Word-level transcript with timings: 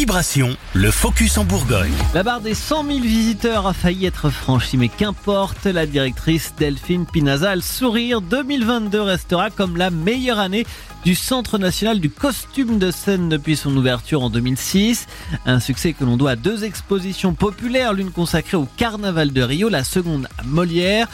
Vibration, 0.00 0.56
le 0.72 0.90
focus 0.90 1.36
en 1.36 1.44
Bourgogne. 1.44 1.92
La 2.14 2.22
barre 2.22 2.40
des 2.40 2.54
100 2.54 2.84
000 2.86 3.00
visiteurs 3.00 3.66
a 3.66 3.74
failli 3.74 4.06
être 4.06 4.30
franchie, 4.30 4.78
mais 4.78 4.88
qu'importe, 4.88 5.66
la 5.66 5.84
directrice 5.84 6.54
Delphine 6.58 7.04
Pinaza, 7.04 7.54
le 7.54 7.60
sourire 7.60 8.22
2022 8.22 9.02
restera 9.02 9.50
comme 9.50 9.76
la 9.76 9.90
meilleure 9.90 10.38
année 10.38 10.64
du 11.04 11.14
Centre 11.14 11.58
national 11.58 12.00
du 12.00 12.08
costume 12.08 12.78
de 12.78 12.90
scène 12.90 13.28
depuis 13.28 13.56
son 13.56 13.76
ouverture 13.76 14.22
en 14.22 14.30
2006. 14.30 15.06
Un 15.44 15.60
succès 15.60 15.92
que 15.92 16.04
l'on 16.04 16.16
doit 16.16 16.30
à 16.30 16.36
deux 16.36 16.64
expositions 16.64 17.34
populaires, 17.34 17.92
l'une 17.92 18.10
consacrée 18.10 18.56
au 18.56 18.66
Carnaval 18.78 19.34
de 19.34 19.42
Rio, 19.42 19.68
la 19.68 19.84
seconde 19.84 20.28
à 20.38 20.44
Molière. 20.44 21.08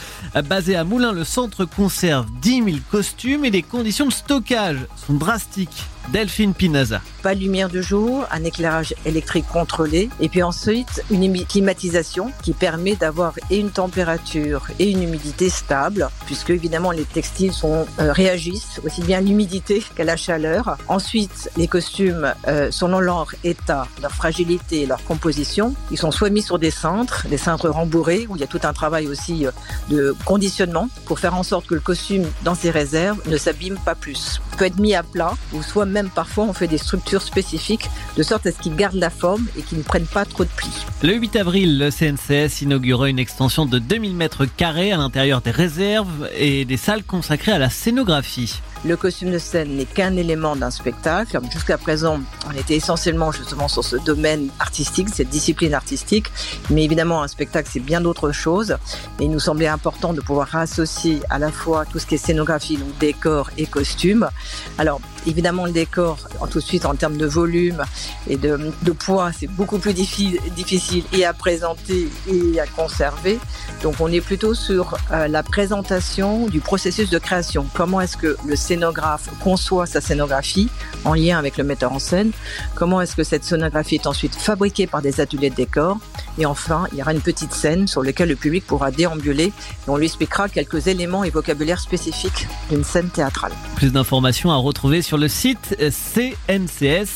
Basé 0.45 0.77
à 0.77 0.85
Moulins, 0.85 1.11
le 1.11 1.25
centre 1.25 1.65
conserve 1.65 2.27
10 2.41 2.63
000 2.63 2.77
costumes 2.89 3.43
et 3.43 3.51
les 3.51 3.63
conditions 3.63 4.05
de 4.05 4.13
stockage 4.13 4.79
sont 5.05 5.15
drastiques. 5.15 5.83
Delphine 6.11 6.53
Pinaza. 6.53 7.01
Pas 7.21 7.35
de 7.35 7.41
lumière 7.41 7.69
de 7.69 7.81
jour, 7.81 8.25
un 8.31 8.43
éclairage 8.45 8.95
électrique 9.05 9.45
contrôlé 9.51 10.09
et 10.21 10.29
puis 10.29 10.41
ensuite 10.41 11.03
une 11.11 11.45
climatisation 11.45 12.31
qui 12.41 12.53
permet 12.53 12.95
d'avoir 12.95 13.33
et 13.49 13.59
une 13.59 13.71
température 13.71 14.67
et 14.79 14.89
une 14.89 15.03
humidité 15.03 15.49
stable 15.49 16.07
puisque 16.25 16.51
évidemment 16.51 16.91
les 16.91 17.03
textiles 17.03 17.51
euh, 17.65 17.83
réagissent 18.13 18.79
aussi 18.85 19.01
bien 19.01 19.17
à 19.17 19.21
l'humidité 19.21 19.83
qu'à 19.95 20.05
la 20.05 20.15
chaleur. 20.15 20.77
Ensuite, 20.87 21.49
les 21.57 21.67
costumes 21.67 22.33
euh, 22.47 22.71
selon 22.71 22.99
leur 22.99 23.27
état, 23.43 23.87
leur 24.01 24.11
fragilité, 24.13 24.85
leur 24.85 25.03
composition, 25.03 25.75
ils 25.91 25.97
sont 25.97 26.11
soit 26.11 26.29
mis 26.29 26.41
sur 26.41 26.59
des 26.59 26.71
cintres, 26.71 27.27
des 27.27 27.37
cintres 27.37 27.69
rembourrés 27.69 28.27
où 28.29 28.37
il 28.37 28.39
y 28.39 28.45
a 28.45 28.47
tout 28.47 28.61
un 28.63 28.73
travail 28.73 29.07
aussi 29.07 29.45
euh, 29.45 29.51
de 29.89 30.15
conditionnement 30.23 30.89
pour 31.05 31.19
faire 31.19 31.35
en 31.35 31.43
sorte 31.43 31.67
que 31.67 31.75
le 31.75 31.81
costume 31.81 32.25
dans 32.43 32.55
ses 32.55 32.69
réserves 32.69 33.19
ne 33.27 33.37
s'abîme 33.37 33.77
pas 33.83 33.95
plus. 33.95 34.39
Peut 34.57 34.65
être 34.65 34.79
mis 34.79 34.95
à 34.95 35.03
plat 35.03 35.33
ou 35.53 35.61
soit 35.61 35.85
même 35.85 36.09
parfois 36.09 36.45
on 36.45 36.53
fait 36.53 36.67
des 36.67 36.77
structures 36.77 37.21
spécifiques 37.21 37.89
de 38.15 38.23
sorte 38.23 38.47
à 38.47 38.51
ce 38.51 38.59
qu'ils 38.59 38.75
gardent 38.75 38.95
la 38.95 39.09
forme 39.09 39.45
et 39.57 39.61
qu'ils 39.61 39.77
ne 39.77 39.83
prennent 39.83 40.07
pas 40.07 40.25
trop 40.25 40.43
de 40.43 40.49
plis. 40.55 40.85
Le 41.03 41.13
8 41.13 41.35
avril, 41.35 41.77
le 41.79 41.91
CNCS 41.91 42.61
inaugurera 42.61 43.09
une 43.09 43.19
extension 43.19 43.65
de 43.65 43.79
2000 43.79 44.15
mètres 44.15 44.45
carrés 44.45 44.91
à 44.91 44.97
l'intérieur 44.97 45.41
des 45.41 45.51
réserves 45.51 46.29
et 46.35 46.65
des 46.65 46.77
salles 46.77 47.03
consacrées 47.03 47.51
à 47.51 47.59
la 47.59 47.69
scénographie. 47.69 48.61
Le 48.85 48.95
costume 48.95 49.31
de 49.31 49.37
scène 49.37 49.75
n'est 49.75 49.85
qu'un 49.85 50.15
élément 50.15 50.55
d'un 50.55 50.71
spectacle. 50.71 51.39
Jusqu'à 51.51 51.77
présent, 51.77 52.19
on 52.47 52.51
était 52.57 52.75
essentiellement 52.75 53.31
justement 53.31 53.67
sur 53.67 53.83
ce 53.83 53.95
domaine 53.95 54.49
artistique, 54.59 55.09
cette 55.09 55.29
discipline 55.29 55.73
artistique. 55.73 56.27
Mais 56.69 56.83
évidemment, 56.83 57.23
un 57.23 57.27
spectacle, 57.27 57.69
c'est 57.71 57.79
bien 57.79 58.01
d'autres 58.01 58.31
choses. 58.31 58.77
Et 59.19 59.25
il 59.25 59.31
nous 59.31 59.39
semblait 59.39 59.67
important 59.67 60.13
de 60.13 60.21
pouvoir 60.21 60.55
associer 60.55 61.19
à 61.29 61.39
la 61.39 61.51
fois 61.51 61.85
tout 61.85 61.99
ce 61.99 62.05
qui 62.05 62.15
est 62.15 62.19
scénographie, 62.19 62.77
donc 62.77 62.97
décor 62.99 63.49
et 63.57 63.65
costume. 63.65 64.29
Alors, 64.77 65.01
évidemment, 65.25 65.65
le 65.65 65.71
décor, 65.71 66.17
tout 66.49 66.59
de 66.59 66.63
suite, 66.63 66.85
en 66.85 66.95
termes 66.95 67.17
de 67.17 67.25
volume 67.25 67.83
et 68.29 68.37
de, 68.37 68.57
poids, 68.91 69.31
c'est 69.37 69.47
beaucoup 69.47 69.79
plus 69.79 69.93
difficile 69.93 71.03
et 71.13 71.25
à 71.25 71.33
présenter 71.33 72.09
et 72.27 72.59
à 72.59 72.65
conserver. 72.65 73.39
Donc, 73.83 73.95
on 73.99 74.11
est 74.11 74.21
plutôt 74.21 74.53
sur 74.53 74.97
euh, 75.11 75.27
la 75.27 75.43
présentation 75.43 76.47
du 76.47 76.59
processus 76.59 77.09
de 77.09 77.19
création. 77.19 77.65
Comment 77.73 78.01
est-ce 78.01 78.17
que 78.17 78.37
le 78.45 78.55
scénographe 78.55 79.29
conçoit 79.43 79.85
sa 79.85 80.01
scénographie 80.01 80.69
en 81.05 81.13
lien 81.13 81.37
avec 81.37 81.57
le 81.57 81.63
metteur 81.63 81.91
en 81.91 81.99
scène, 81.99 82.31
comment 82.75 83.01
est-ce 83.01 83.15
que 83.15 83.23
cette 83.23 83.43
scénographie 83.43 83.95
est 83.95 84.07
ensuite 84.07 84.35
fabriquée 84.35 84.87
par 84.87 85.01
des 85.01 85.21
ateliers 85.21 85.49
de 85.49 85.55
décor, 85.55 85.99
et 86.37 86.45
enfin, 86.45 86.87
il 86.91 86.99
y 86.99 87.01
aura 87.01 87.13
une 87.13 87.21
petite 87.21 87.53
scène 87.53 87.87
sur 87.87 88.03
laquelle 88.03 88.29
le 88.29 88.35
public 88.35 88.65
pourra 88.65 88.91
déambuler 88.91 89.45
et 89.45 89.89
on 89.89 89.97
lui 89.97 90.05
expliquera 90.05 90.49
quelques 90.49 90.87
éléments 90.87 91.23
et 91.23 91.29
vocabulaire 91.29 91.79
spécifiques 91.79 92.47
d'une 92.69 92.83
scène 92.83 93.09
théâtrale. 93.09 93.51
Plus 93.75 93.91
d'informations 93.91 94.51
à 94.51 94.57
retrouver 94.57 95.01
sur 95.17 95.21
le 95.21 95.27
site 95.29 95.75
cncs.fr. 95.89 97.07